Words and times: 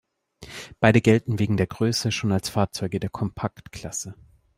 Beide 0.79 0.99
gelten 0.99 1.37
wegen 1.37 1.57
der 1.57 1.67
Größe 1.67 2.11
schon 2.11 2.31
als 2.31 2.49
Fahrzeuge 2.49 2.99
der 2.99 3.11
Kompaktklasse. 3.11 4.15